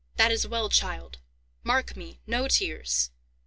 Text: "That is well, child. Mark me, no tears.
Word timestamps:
"That 0.15 0.31
is 0.31 0.47
well, 0.47 0.67
child. 0.67 1.19
Mark 1.61 1.95
me, 1.95 2.21
no 2.25 2.47
tears. 2.47 3.11